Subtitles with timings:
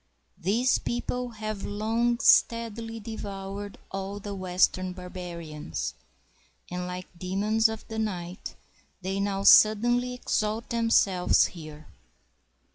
[0.39, 5.93] These people have long steadily devoured all the western barbarians,
[6.71, 8.55] and like demons of the night,
[9.03, 11.85] they now suddenly exalt themselves here.